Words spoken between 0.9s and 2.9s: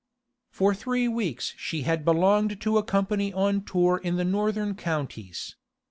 weeks she had belonged to a